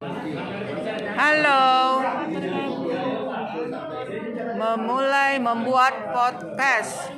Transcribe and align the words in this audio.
Halo. 0.00 2.00
Memulai 4.56 5.36
membuat 5.36 5.92
podcast. 6.16 7.12